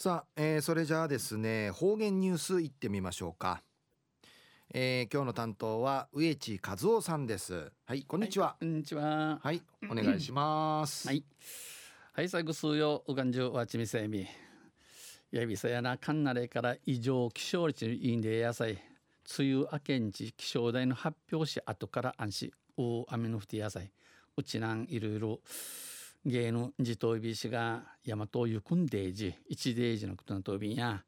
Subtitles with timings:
[0.00, 3.64] さあ、えー、それじゃあですね方言ニュースいってみましょうか、
[4.72, 7.72] えー、今日の担当は植地和夫さんです。
[7.84, 9.40] はいこんにちは、はい、こんにちは。
[9.42, 11.08] はいお願いします。
[11.08, 11.24] はい。
[12.12, 14.24] はい最後数曜うがんじゅうわちみせみ。
[15.32, 18.78] やびさやなかんなれから異常気象率いいんで野菜。
[19.36, 22.52] 梅雨明けんち気象台の発表し後から安心。
[22.76, 23.90] 大雨の降って野菜。
[24.36, 25.40] うちなんいろいろ
[26.24, 31.02] 芸の自頭びしが大和を行くんでいじ一デイジのことのとびんや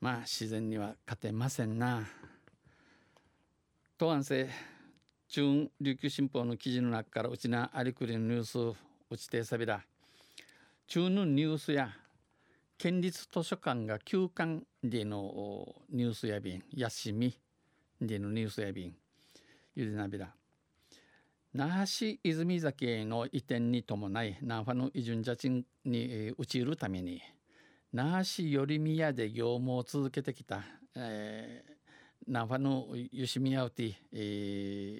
[0.00, 2.06] まあ自然には勝てませんな。
[3.98, 4.52] 東安政
[5.28, 8.78] 中琉球新報の記事の中からうちなありくりのニュース
[9.10, 9.80] うちてさびら
[10.86, 11.90] 中のニュースや
[12.78, 17.34] 県立図書館が休館でのニュースやびん休み
[18.00, 18.94] でのニュースやびん
[19.74, 20.28] ゆでなびら
[21.54, 27.22] 那覇市泉崎への移転に伴い那覇の移住者賃に移るために
[27.92, 30.62] 那覇市寄宮で業務を続けてきた、
[30.94, 31.72] えー、
[32.28, 34.16] 那覇のユシミヤウティ、え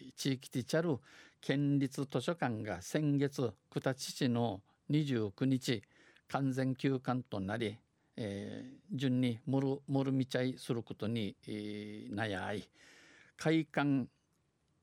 [0.08, 0.98] ー、地域ティチャル
[1.40, 5.82] 県立図書館が先月九田父の29日
[6.28, 7.76] 完全休館となり、
[8.16, 12.68] えー、順にモルモルミチャイすることに、えー、悩い。
[13.36, 14.06] 開館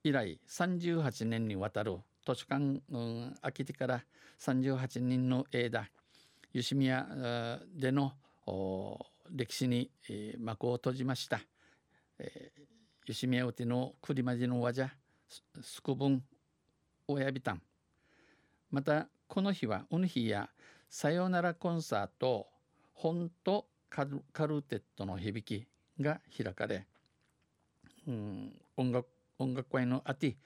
[0.03, 4.03] 以来38年にわたる図書館、うん、空きてから
[4.39, 5.89] 38人の間
[6.51, 8.13] ユシミヤでの
[9.31, 11.39] 歴史に、えー、幕を閉じました。
[12.19, 12.61] えー、
[13.07, 14.89] ユシミヤウテのクリマジのワジャ
[15.61, 16.23] スクブン
[17.07, 17.61] 親ビタン
[18.69, 20.49] またこの日はウヌヒや
[20.89, 22.47] さよならコンサート
[22.93, 25.67] 本とカルカルテットの響き
[26.01, 26.85] が開かれ、
[28.07, 29.07] うん、音楽
[29.39, 30.37] 音楽会のあて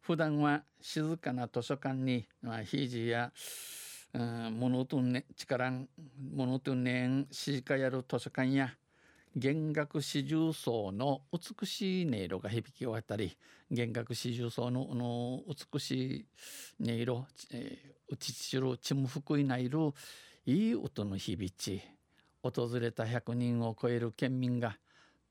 [0.00, 3.32] 普段は静かな図書館に、まあ、ヒージーや、
[4.14, 5.70] うん、モノトンネ力
[6.34, 8.74] モノトンネンシカやる図書館や
[9.34, 13.36] 弦楽四重奏の美しい音色が響き渡り
[13.70, 15.40] 弦楽四重奏のの
[15.72, 16.26] 美しい
[16.82, 19.78] 音色、えー、うちちるちむふくいないる
[20.44, 21.80] いい音の響き
[22.42, 24.76] 訪れた100人を超える県民が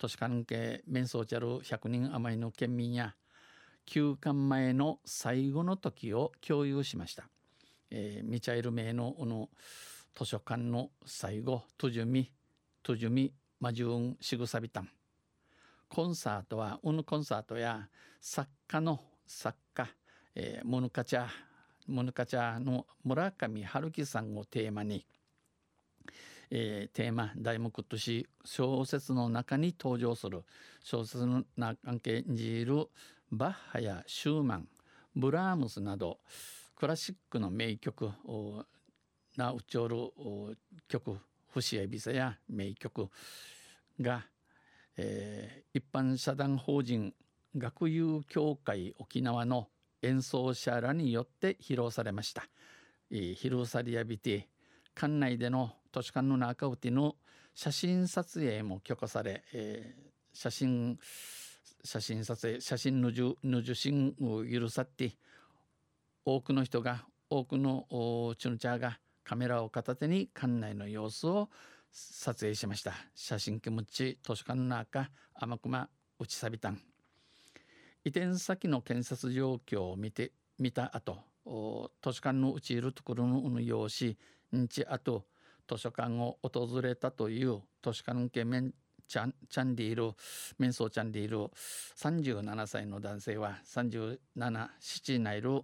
[0.01, 3.13] 都市関係面相ちゃる100人余りの県民や
[3.85, 7.29] 休館前の最後の時を共有しました。
[7.91, 9.49] えー、ミチャイル名のの
[10.15, 12.31] 図書館の最後トジュミ
[12.81, 14.89] トジュミマジュンシグサビタン
[15.87, 17.87] コンサートはウヌコンサートや
[18.19, 19.87] 作家の作家、
[20.33, 21.27] えー、モヌカチャ
[21.85, 25.05] モヌカチャの村上春樹さんをテーマに、
[26.51, 30.43] えー、テーマ題目とし小説の中に登場する
[30.83, 32.87] 小説の中に演じる
[33.31, 34.67] バッハやシューマン
[35.15, 36.19] ブラームスなど
[36.75, 38.11] クラシックの名曲
[39.37, 39.95] なうちおる
[40.89, 41.17] 曲
[41.53, 43.09] 節やびさや名曲
[43.99, 44.25] が、
[44.97, 47.13] えー、一般社団法人
[47.57, 49.67] 学友協会沖縄の
[50.01, 52.43] 演奏者らによって披露されました。
[53.11, 54.47] 披露されやびて
[54.95, 57.15] 館内での図書館の中うての
[57.53, 60.97] 写真撮影も許可され、えー、写真
[61.83, 65.17] 写真撮影写真の受の受信を許さって
[66.23, 67.85] 多くの人が多くの
[68.37, 71.49] チュンチャーがカメラを片手に館内の様子を
[71.91, 72.93] 撮影しました。
[73.15, 76.79] 写真気持ち図書館の中天熊内ちさびたん
[78.03, 84.17] 移転先の建設状況を見て見た後図書館のうちいるところの運用紙
[84.53, 85.25] 日あと
[85.67, 88.73] 図書館を訪れたという図書館系面
[89.07, 90.13] チャンチャンディール
[90.57, 91.51] メンソーチャンディール
[91.97, 94.17] 37歳の男性は37
[94.79, 95.61] 七内る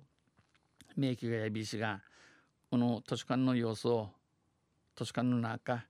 [0.95, 2.01] 名機がやびしが
[2.69, 4.09] この図書館の様子を
[4.95, 5.85] 図書館の中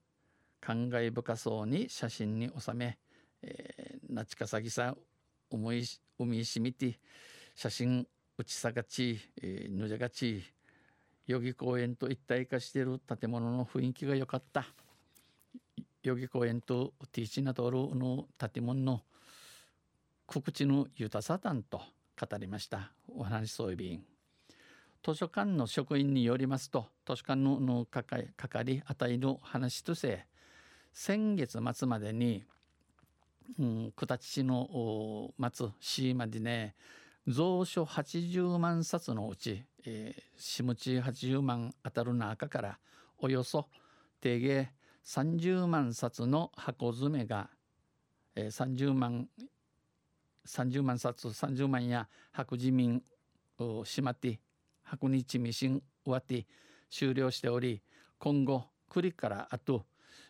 [0.60, 2.98] 感慨深そうに写真に収め、
[3.42, 4.94] えー、なちかさぎさ
[5.50, 6.98] 思いしみて
[7.54, 8.06] 写真
[8.40, 10.44] 打ちさがち、えー、ぬじゃがち
[11.26, 14.64] 代々木公園と一体化している建物の雰囲気が良かった。
[16.04, 19.02] 代々木公園とティーチナトールの建物の
[20.24, 22.92] 告知の豊さたんと語りました。
[23.08, 24.00] お話そういび
[25.04, 30.26] 図書館の職員によりますと図書館ののかかりあたりの話とせ
[30.92, 32.44] 先月末までに、
[33.58, 36.76] うん、九田市の末市までね
[37.30, 42.78] 蔵書80万冊のうち、えー、下地80万当たる中から
[43.18, 43.68] およそ
[44.22, 44.70] 定芸
[45.04, 47.50] 30万冊の箱詰めが、
[48.34, 49.28] えー、30万
[50.46, 53.02] 30万冊30万や白自民
[53.58, 54.40] をしまって
[54.82, 56.46] 白日ミシン終わって
[56.90, 57.82] 終了しており
[58.18, 59.84] 今後くりからあと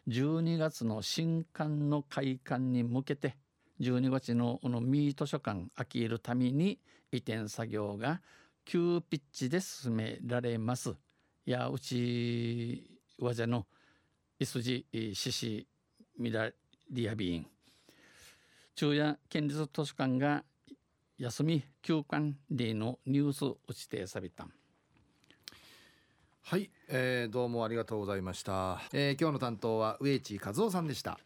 [0.08, 3.36] 12月の新館の開館に向けて
[3.80, 6.78] 12月のこのミー図書館空きるために
[7.12, 8.20] 移転作業が
[8.64, 10.94] 急ピッチで進められます。
[11.46, 12.84] いやうち
[13.18, 13.66] わじゃの
[14.38, 15.66] いすじしし
[16.18, 16.50] みら
[16.90, 17.46] リアビーン
[18.74, 20.44] 昼夜県立図書館が
[21.16, 24.44] 休み休館でのニュース打ちてさびた。
[24.44, 24.52] ん
[26.42, 31.18] はい、えー、どうもありがとうございました、えー、今日の担当は植地和夫さんでした。